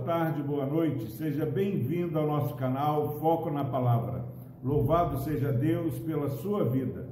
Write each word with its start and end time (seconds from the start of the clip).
tarde, 0.00 0.42
boa 0.42 0.64
noite. 0.64 1.10
Seja 1.10 1.44
bem-vindo 1.44 2.18
ao 2.18 2.26
nosso 2.26 2.54
canal 2.54 3.18
Foco 3.20 3.50
na 3.50 3.64
Palavra. 3.64 4.24
Louvado 4.64 5.18
seja 5.18 5.52
Deus 5.52 5.98
pela 5.98 6.28
sua 6.30 6.64
vida. 6.64 7.08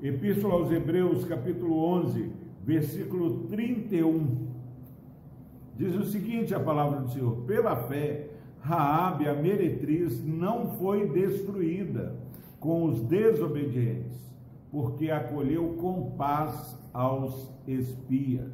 Epístola 0.00 0.54
aos 0.54 0.70
Hebreus, 0.70 1.24
capítulo 1.24 1.84
11, 1.84 2.30
versículo 2.64 3.48
31. 3.48 4.46
Diz 5.76 5.96
o 5.96 6.04
seguinte 6.04 6.54
a 6.54 6.60
palavra 6.60 7.00
do 7.00 7.10
Senhor: 7.10 7.38
Pela 7.44 7.74
fé, 7.74 8.30
Raabe, 8.60 9.28
a 9.28 9.34
meretriz, 9.34 10.24
não 10.24 10.76
foi 10.76 11.08
destruída 11.08 12.14
com 12.60 12.84
os 12.84 13.00
desobedientes, 13.02 14.16
porque 14.70 15.10
acolheu 15.10 15.76
com 15.80 16.12
paz 16.12 16.78
aos 16.92 17.52
espias. 17.66 18.52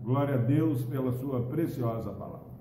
Glória 0.00 0.34
a 0.34 0.38
Deus 0.38 0.84
pela 0.84 1.12
sua 1.12 1.40
preciosa 1.42 2.10
palavra. 2.10 2.53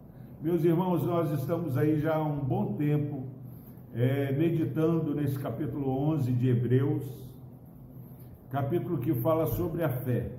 Meus 0.44 0.62
irmãos, 0.66 1.02
nós 1.04 1.32
estamos 1.40 1.78
aí 1.78 2.02
já 2.02 2.18
há 2.18 2.22
um 2.22 2.44
bom 2.44 2.74
tempo 2.74 3.24
é, 3.94 4.30
meditando 4.34 5.16
nesse 5.16 5.40
capítulo 5.40 5.90
11 6.10 6.34
de 6.34 6.50
Hebreus, 6.50 7.32
capítulo 8.52 8.98
que 8.98 9.14
fala 9.14 9.46
sobre 9.46 9.86
a 9.86 9.90
fé. 9.90 10.34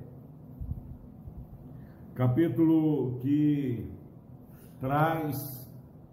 Capítulo 2.15 3.19
que 3.21 3.91
traz 4.79 5.67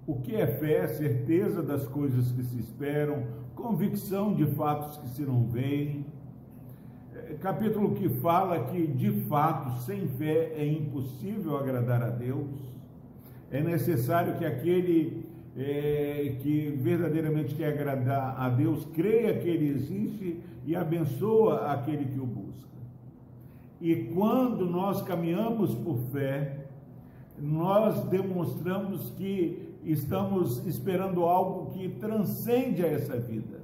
o 0.08 0.22
que 0.22 0.38
é 0.38 0.48
fé, 0.48 0.88
certeza 0.88 1.62
das 1.62 1.86
coisas 1.86 2.32
que 2.32 2.44
se 2.44 2.60
esperam, 2.60 3.28
convicção 3.56 4.34
de 4.34 4.46
fatos 4.56 5.00
que 5.00 5.10
se 5.10 5.24
não 5.24 5.48
veem 5.48 6.06
capítulo 7.42 7.94
que 7.96 8.08
fala 8.08 8.66
que, 8.66 8.88
de 8.88 9.12
fato, 9.28 9.78
sem 9.82 10.08
fé 10.08 10.54
é 10.56 10.66
impossível 10.66 11.58
agradar 11.58 12.02
a 12.02 12.10
Deus. 12.10 12.81
É 13.52 13.62
necessário 13.62 14.38
que 14.38 14.46
aquele 14.46 15.26
é, 15.58 16.38
que 16.40 16.70
verdadeiramente 16.82 17.54
quer 17.56 17.74
agradar 17.74 18.40
a 18.40 18.50
Deus 18.50 18.86
creia 18.94 19.38
que 19.38 19.50
Ele 19.50 19.70
existe 19.70 20.40
e 20.66 20.76
abençoa 20.76 21.72
aquele 21.72 22.06
que 22.06 22.20
o 22.20 22.26
busca. 22.26 22.70
E 23.82 23.96
quando 24.14 24.66
nós 24.66 25.02
caminhamos 25.02 25.76
por 25.76 25.98
fé, 26.12 26.66
nós 27.38 28.04
demonstramos 28.06 29.10
que 29.18 29.70
estamos 29.84 30.66
esperando 30.68 31.24
algo 31.24 31.72
que 31.72 31.90
transcende 31.90 32.84
a 32.84 32.88
essa 32.88 33.18
vida. 33.18 33.60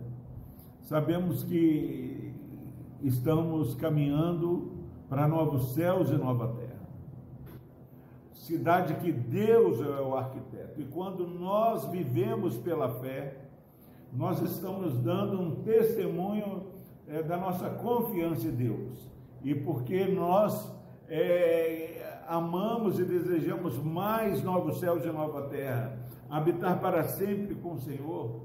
Sabemos 0.81 1.43
que 1.43 2.33
estamos 3.03 3.75
caminhando 3.75 4.71
para 5.07 5.27
novos 5.27 5.73
céus 5.73 6.09
e 6.09 6.15
nova 6.15 6.47
terra. 6.47 6.66
Cidade 8.47 8.93
que 8.95 9.11
Deus 9.11 9.81
é 9.81 10.01
o 10.01 10.15
arquiteto. 10.15 10.79
E 10.79 10.85
quando 10.85 11.27
nós 11.27 11.83
vivemos 11.89 12.55
pela 12.55 12.87
fé, 13.01 13.35
nós 14.13 14.41
estamos 14.41 14.97
dando 14.99 15.41
um 15.41 15.63
testemunho 15.63 16.67
é, 17.09 17.21
da 17.21 17.35
nossa 17.35 17.69
confiança 17.69 18.47
em 18.47 18.55
Deus. 18.55 19.11
E 19.43 19.53
porque 19.53 20.05
nós 20.05 20.73
é, 21.09 22.21
amamos 22.25 22.97
e 22.97 23.03
desejamos 23.03 23.77
mais 23.83 24.41
novos 24.41 24.79
céus 24.79 25.03
e 25.03 25.09
nova 25.09 25.49
terra, 25.49 25.99
habitar 26.29 26.79
para 26.79 27.03
sempre 27.03 27.53
com 27.53 27.73
o 27.73 27.79
Senhor, 27.79 28.43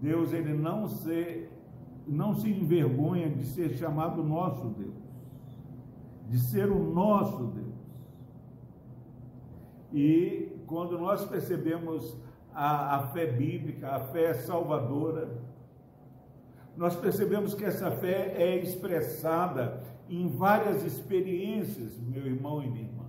Deus 0.00 0.32
ele 0.32 0.54
não 0.54 0.88
se 0.88 1.48
não 2.06 2.34
se 2.34 2.48
envergonha 2.48 3.28
de 3.28 3.44
ser 3.44 3.76
chamado 3.76 4.24
nosso 4.24 4.70
Deus, 4.70 4.96
de 6.26 6.38
ser 6.38 6.70
o 6.70 6.78
nosso 6.78 7.44
Deus. 7.48 7.67
E 9.92 10.52
quando 10.66 10.98
nós 10.98 11.24
percebemos 11.24 12.16
a, 12.54 12.96
a 12.96 13.06
fé 13.08 13.26
bíblica, 13.26 13.88
a 13.88 14.00
fé 14.00 14.34
salvadora, 14.34 15.28
nós 16.76 16.94
percebemos 16.94 17.54
que 17.54 17.64
essa 17.64 17.90
fé 17.90 18.34
é 18.36 18.56
expressada 18.56 19.82
em 20.08 20.28
várias 20.28 20.84
experiências, 20.84 21.98
meu 21.98 22.26
irmão 22.26 22.62
e 22.62 22.68
minha 22.68 22.84
irmã. 22.84 23.04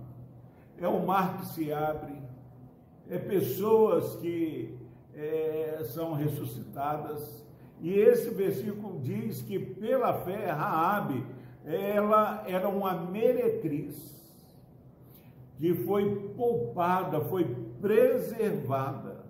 É 0.78 0.88
o 0.88 1.06
mar 1.06 1.38
que 1.38 1.46
se 1.46 1.72
abre, 1.72 2.14
é 3.08 3.18
pessoas 3.18 4.16
que 4.16 4.76
é, 5.14 5.80
são 5.84 6.14
ressuscitadas, 6.14 7.44
e 7.80 7.92
esse 7.92 8.30
versículo 8.30 9.00
diz 9.00 9.42
que 9.42 9.58
pela 9.58 10.12
fé 10.24 10.50
Raabe, 10.50 11.24
ela 11.64 12.44
era 12.46 12.68
uma 12.68 12.94
meretriz 12.94 14.19
que 15.60 15.74
foi 15.74 16.32
poupada, 16.38 17.20
foi 17.20 17.44
preservada. 17.82 19.26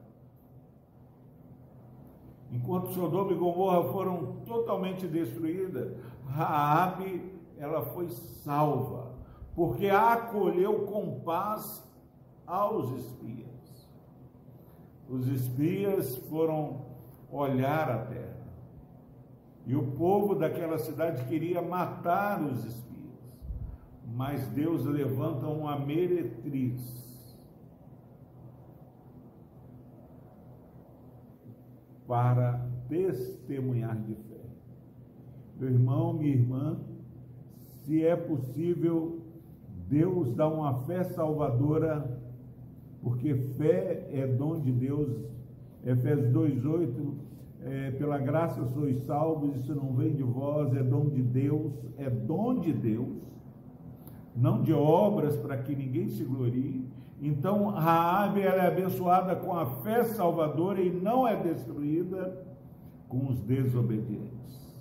Enquanto 2.53 2.93
Sodoma 2.93 3.33
e 3.33 3.35
Gomorra 3.35 3.93
foram 3.93 4.37
totalmente 4.47 5.09
destruídas, 5.09 5.93
Raabe 6.29 7.33
ela 7.59 7.85
foi 7.87 8.09
salva, 8.09 9.13
porque 9.57 9.89
acolheu 9.89 10.87
com 10.87 11.19
paz 11.21 11.85
aos 12.47 12.93
espias. 12.93 13.89
Os 15.09 15.27
espias 15.27 16.17
foram 16.29 16.87
olhar 17.29 17.91
a 17.91 18.07
terra. 18.07 18.47
E 19.67 19.75
o 19.75 19.83
povo 19.93 20.37
daquela 20.37 20.79
cidade 20.79 21.25
queria 21.25 21.61
matar 21.61 22.41
os 22.41 22.65
espias. 22.65 22.90
Mas 24.15 24.47
Deus 24.49 24.85
levanta 24.85 25.47
uma 25.47 25.79
meretriz. 25.79 27.01
Para 32.07 32.69
testemunhar 32.89 33.97
de 33.97 34.15
fé. 34.15 34.41
Meu 35.59 35.71
irmão, 35.71 36.13
minha 36.13 36.35
irmã, 36.35 36.81
se 37.85 38.05
é 38.05 38.17
possível, 38.17 39.21
Deus 39.89 40.35
dá 40.35 40.49
uma 40.49 40.75
fé 40.87 41.05
salvadora, 41.05 42.21
porque 43.03 43.35
fé 43.57 44.09
é 44.13 44.27
dom 44.27 44.61
de 44.61 44.73
Deus. 44.73 45.09
Efésios 45.85 46.33
2,8 46.33 47.31
é, 47.63 47.91
pela 47.93 48.19
graça 48.19 48.65
sois 48.67 49.03
salvos, 49.05 49.57
isso 49.57 49.75
não 49.75 49.93
vem 49.95 50.15
de 50.15 50.23
vós, 50.23 50.75
é 50.75 50.83
dom 50.83 51.09
de 51.09 51.23
Deus, 51.23 51.73
é 51.99 52.09
dom 52.09 52.59
de 52.61 52.73
Deus, 52.73 53.09
não 54.35 54.63
de 54.63 54.73
obras 54.73 55.37
para 55.37 55.57
que 55.59 55.75
ninguém 55.75 56.09
se 56.09 56.25
glorie. 56.25 56.89
Então, 57.21 57.69
Raabe 57.69 58.41
ela 58.41 58.65
é 58.65 58.67
abençoada 58.69 59.37
com 59.37 59.53
a 59.55 59.67
fé 59.83 60.05
salvadora 60.05 60.81
e 60.81 60.91
não 60.91 61.27
é 61.27 61.37
destruída 61.37 62.47
com 63.09 63.27
os 63.29 63.41
desobedientes. 63.41 64.81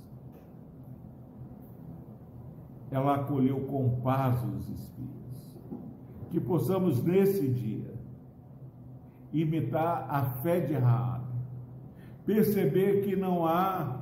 Ela 2.92 3.16
acolheu 3.16 3.62
com 3.62 4.02
paz 4.02 4.44
os 4.44 4.70
espíritos. 4.70 5.60
Que 6.30 6.40
possamos 6.40 7.04
nesse 7.04 7.48
dia 7.48 7.94
imitar 9.34 10.08
a 10.10 10.24
fé 10.42 10.60
de 10.60 10.74
Raabe 10.74 11.30
perceber 12.30 13.02
que 13.02 13.16
não 13.16 13.44
há 13.44 14.02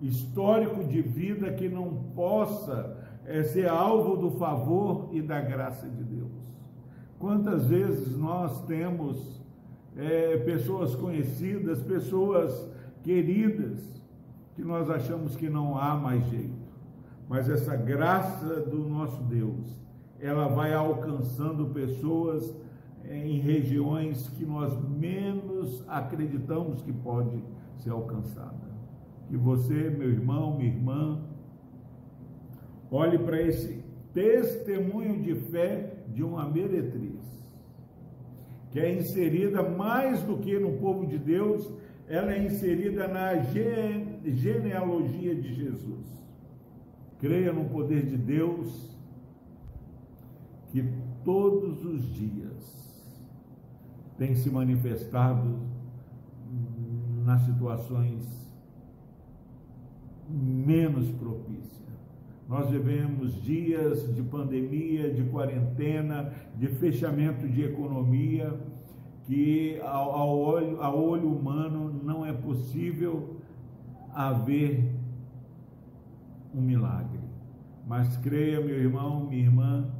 histórico 0.00 0.82
de 0.84 1.02
vida 1.02 1.52
que 1.52 1.68
não 1.68 1.92
possa 2.14 2.96
é, 3.28 3.42
ser 3.42 3.68
alvo 3.68 4.16
do 4.16 4.30
favor 4.30 5.10
e 5.12 5.20
da 5.20 5.38
graça 5.38 5.86
de 5.86 6.02
Deus. 6.02 6.32
Quantas 7.18 7.66
vezes 7.66 8.16
nós 8.16 8.64
temos 8.64 9.38
é, 9.96 10.38
pessoas 10.38 10.94
conhecidas, 10.94 11.82
pessoas 11.82 12.68
queridas, 13.02 13.78
que 14.54 14.62
nós 14.64 14.88
achamos 14.90 15.36
que 15.36 15.48
não 15.48 15.78
há 15.78 15.94
mais 15.94 16.24
jeito, 16.30 16.56
mas 17.28 17.48
essa 17.50 17.76
graça 17.76 18.60
do 18.62 18.78
nosso 18.88 19.22
Deus, 19.24 19.78
ela 20.18 20.48
vai 20.48 20.72
alcançando 20.72 21.66
pessoas 21.66 22.56
em 23.08 23.38
regiões 23.40 24.28
que 24.30 24.44
nós 24.44 24.76
menos 24.88 25.84
acreditamos 25.86 26.82
que 26.82 26.92
pode 26.92 27.42
ser 27.76 27.90
alcançada. 27.90 28.68
Que 29.28 29.36
você, 29.36 29.90
meu 29.90 30.10
irmão, 30.10 30.56
minha 30.56 30.70
irmã, 30.70 31.20
olhe 32.90 33.18
para 33.18 33.40
esse 33.40 33.82
testemunho 34.12 35.22
de 35.22 35.34
fé 35.34 36.04
de 36.08 36.22
uma 36.22 36.48
meretriz, 36.48 37.20
que 38.70 38.80
é 38.80 38.94
inserida 38.94 39.62
mais 39.62 40.22
do 40.22 40.38
que 40.38 40.58
no 40.58 40.78
povo 40.78 41.06
de 41.06 41.18
Deus, 41.18 41.70
ela 42.08 42.32
é 42.32 42.44
inserida 42.44 43.06
na 43.06 43.34
genealogia 44.24 45.34
de 45.34 45.54
Jesus. 45.54 46.06
Creia 47.18 47.52
no 47.52 47.66
poder 47.66 48.06
de 48.06 48.16
Deus, 48.16 48.96
que 50.70 50.84
todos 51.24 51.84
os 51.84 52.02
dias 52.14 52.48
tem 54.16 54.34
se 54.34 54.50
manifestado 54.50 55.60
nas 57.24 57.42
situações 57.42 58.24
menos 60.28 61.10
propícias. 61.12 61.87
Nós 62.48 62.70
vivemos 62.70 63.42
dias 63.42 64.14
de 64.14 64.22
pandemia, 64.22 65.12
de 65.12 65.22
quarentena, 65.24 66.32
de 66.56 66.66
fechamento 66.66 67.46
de 67.46 67.62
economia, 67.62 68.58
que 69.26 69.78
ao, 69.82 70.38
olho, 70.38 70.80
ao 70.80 70.98
olho 70.98 71.30
humano 71.30 71.92
não 72.02 72.24
é 72.24 72.32
possível 72.32 73.36
haver 74.14 74.94
um 76.54 76.62
milagre. 76.62 77.20
Mas 77.86 78.16
creia, 78.16 78.62
meu 78.62 78.76
irmão, 78.76 79.26
minha 79.26 79.42
irmã, 79.42 79.90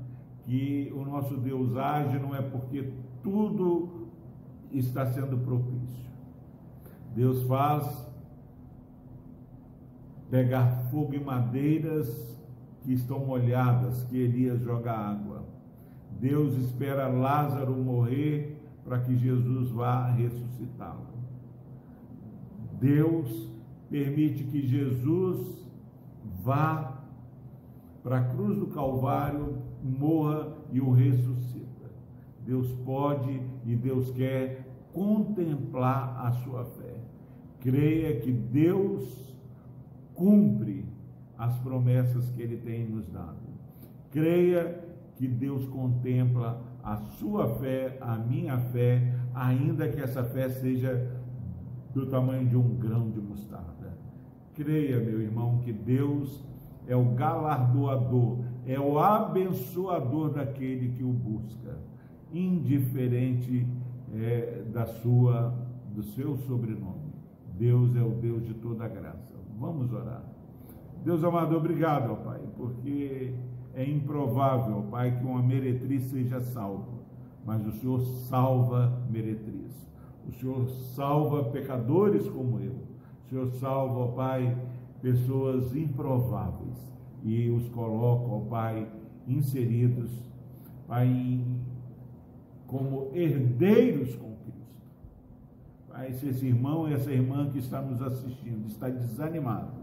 que 0.44 0.90
o 0.96 1.04
nosso 1.04 1.36
Deus 1.36 1.76
age 1.76 2.18
não 2.18 2.34
é 2.34 2.40
porque 2.40 2.90
tudo 3.22 4.08
está 4.72 5.04
sendo 5.04 5.36
propício. 5.36 6.08
Deus 7.14 7.42
faz 7.42 8.08
pegar 10.30 10.88
fogo 10.90 11.14
em 11.14 11.22
madeiras 11.22 12.37
que 12.82 12.92
estão 12.92 13.24
molhadas, 13.24 14.02
que 14.04 14.16
Elias 14.16 14.60
joga 14.60 14.92
água. 14.92 15.44
Deus 16.20 16.56
espera 16.56 17.08
Lázaro 17.08 17.76
morrer 17.76 18.60
para 18.84 19.00
que 19.00 19.16
Jesus 19.16 19.70
vá 19.70 20.10
ressuscitá-lo. 20.10 21.06
Deus 22.80 23.50
permite 23.90 24.44
que 24.44 24.66
Jesus 24.66 25.66
vá 26.42 27.02
para 28.02 28.18
a 28.18 28.24
cruz 28.24 28.58
do 28.58 28.68
Calvário, 28.68 29.58
morra 29.82 30.56
e 30.72 30.80
o 30.80 30.90
ressuscita. 30.92 31.90
Deus 32.46 32.72
pode 32.84 33.42
e 33.66 33.76
Deus 33.76 34.10
quer 34.10 34.66
contemplar 34.92 36.26
a 36.26 36.32
sua 36.32 36.64
fé. 36.64 36.96
Creia 37.60 38.20
que 38.20 38.32
Deus 38.32 39.36
cumpre 40.14 40.87
as 41.38 41.56
promessas 41.58 42.28
que 42.30 42.42
ele 42.42 42.56
tem 42.56 42.84
nos 42.84 43.06
dado. 43.08 43.38
Creia 44.10 44.84
que 45.16 45.28
Deus 45.28 45.66
contempla 45.66 46.60
a 46.82 46.96
sua 46.96 47.48
fé, 47.58 47.96
a 48.00 48.16
minha 48.16 48.58
fé, 48.58 49.14
ainda 49.34 49.88
que 49.88 50.00
essa 50.00 50.24
fé 50.24 50.48
seja 50.48 51.16
do 51.94 52.06
tamanho 52.06 52.46
de 52.46 52.56
um 52.56 52.74
grão 52.76 53.10
de 53.10 53.20
mostarda. 53.20 53.96
Creia, 54.54 54.98
meu 54.98 55.20
irmão, 55.20 55.58
que 55.58 55.72
Deus 55.72 56.44
é 56.86 56.96
o 56.96 57.04
galardoador, 57.14 58.38
é 58.66 58.80
o 58.80 58.98
abençoador 58.98 60.30
daquele 60.30 60.92
que 60.92 61.04
o 61.04 61.12
busca, 61.12 61.78
indiferente 62.32 63.66
é, 64.14 64.64
da 64.72 64.86
sua, 64.86 65.54
do 65.94 66.02
seu 66.02 66.36
sobrenome. 66.38 67.12
Deus 67.58 67.94
é 67.96 68.02
o 68.02 68.10
Deus 68.10 68.44
de 68.46 68.54
toda 68.54 68.88
graça. 68.88 69.34
Vamos 69.58 69.92
orar. 69.92 70.37
Deus 71.04 71.22
amado, 71.24 71.56
obrigado, 71.56 72.12
ó 72.12 72.16
Pai, 72.16 72.40
porque 72.56 73.34
é 73.74 73.84
improvável, 73.84 74.78
ó 74.78 74.82
Pai, 74.90 75.16
que 75.16 75.24
uma 75.24 75.42
meretriz 75.42 76.04
seja 76.04 76.40
salva, 76.40 76.98
mas 77.44 77.66
o 77.66 77.72
Senhor 77.72 78.00
salva 78.00 79.00
meretriz. 79.08 79.88
O 80.28 80.32
Senhor 80.32 80.68
salva 80.68 81.44
pecadores 81.44 82.28
como 82.28 82.60
eu. 82.60 82.72
O 82.72 83.28
Senhor 83.28 83.46
salva, 83.52 84.00
ó 84.00 84.06
Pai, 84.08 84.56
pessoas 85.00 85.74
improváveis 85.74 86.88
e 87.22 87.48
os 87.50 87.68
coloca, 87.68 88.26
ó 88.26 88.40
Pai, 88.40 88.88
inseridos, 89.26 90.10
Pai, 90.86 91.44
como 92.66 93.10
herdeiros 93.14 94.14
com 94.16 94.34
Cristo. 94.36 94.76
Pai, 95.88 96.12
se 96.12 96.28
esse 96.28 96.46
irmão 96.46 96.88
e 96.88 96.94
essa 96.94 97.10
irmã 97.10 97.48
que 97.50 97.58
está 97.58 97.80
nos 97.80 98.02
assistindo 98.02 98.66
está 98.66 98.88
desanimado, 98.88 99.77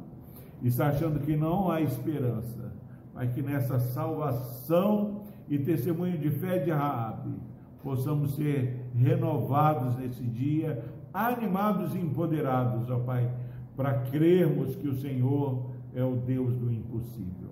está 0.63 0.87
achando 0.87 1.19
que 1.19 1.35
não 1.35 1.69
há 1.69 1.81
esperança, 1.81 2.73
mas 3.13 3.31
que 3.31 3.41
nessa 3.41 3.79
salvação 3.79 5.23
e 5.47 5.59
testemunho 5.59 6.17
de 6.17 6.29
fé 6.29 6.59
de 6.59 6.71
Raabe 6.71 7.35
possamos 7.83 8.35
ser 8.35 8.89
renovados 8.95 9.95
nesse 9.97 10.23
dia, 10.23 10.83
animados 11.13 11.93
e 11.93 11.99
empoderados, 11.99 12.89
ó 12.89 12.99
Pai, 12.99 13.29
para 13.75 13.93
crermos 13.99 14.75
que 14.75 14.87
o 14.87 14.95
Senhor 14.95 15.69
é 15.93 16.03
o 16.03 16.15
Deus 16.15 16.55
do 16.55 16.71
impossível. 16.71 17.51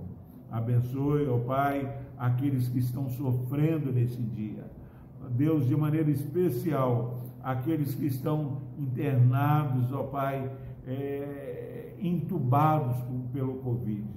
Abençoe, 0.51 1.27
ó 1.27 1.37
Pai, 1.39 1.97
aqueles 2.17 2.67
que 2.67 2.79
estão 2.79 3.09
sofrendo 3.09 3.91
nesse 3.91 4.21
dia. 4.21 4.65
Deus, 5.29 5.67
de 5.67 5.75
maneira 5.75 6.11
especial, 6.11 7.21
aqueles 7.43 7.95
que 7.95 8.05
estão 8.05 8.61
internados, 8.77 9.91
ó 9.93 10.03
Pai, 10.03 10.51
é, 10.85 11.62
entubados 12.03 12.97
pelo 13.31 13.55
Covid. 13.55 14.07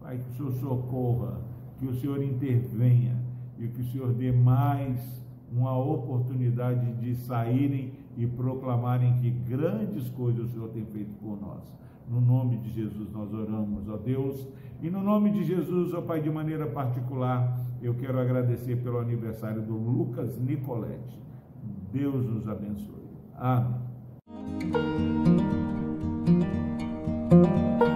Pai, 0.00 0.18
que 0.18 0.30
o 0.30 0.34
Senhor 0.34 0.52
socorra, 0.52 1.40
que 1.78 1.86
o 1.86 1.94
Senhor 1.94 2.22
intervenha 2.22 3.16
e 3.58 3.68
que 3.68 3.82
o 3.82 3.84
Senhor 3.84 4.12
dê 4.12 4.32
mais 4.32 5.24
uma 5.52 5.76
oportunidade 5.78 6.92
de 6.94 7.14
saírem 7.14 7.92
e 8.16 8.26
proclamarem 8.26 9.14
que 9.14 9.30
grandes 9.30 10.08
coisas 10.10 10.46
o 10.46 10.48
Senhor 10.48 10.68
tem 10.70 10.84
feito 10.86 11.12
por 11.20 11.40
nós. 11.40 11.62
No 12.08 12.20
nome 12.20 12.56
de 12.58 12.70
Jesus 12.70 13.12
nós 13.12 13.32
oramos, 13.32 13.88
ó 13.88 13.96
Deus. 13.96 14.48
E 14.80 14.90
no 14.90 15.02
nome 15.02 15.30
de 15.30 15.44
Jesus, 15.44 15.92
ó 15.92 16.00
Pai, 16.02 16.20
de 16.20 16.30
maneira 16.30 16.66
particular, 16.66 17.58
eu 17.82 17.94
quero 17.94 18.18
agradecer 18.18 18.76
pelo 18.76 18.98
aniversário 18.98 19.62
do 19.62 19.74
Lucas 19.74 20.38
Nicoletti. 20.38 21.20
Deus 21.92 22.26
nos 22.26 22.48
abençoe. 22.48 23.06
Amém. 23.36 25.25
you 27.44 27.95